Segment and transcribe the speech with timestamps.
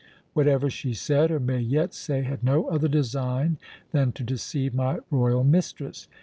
[0.33, 3.59] Whatever she said or may yet say had no other design
[3.91, 6.07] than to deceive my royal mistress.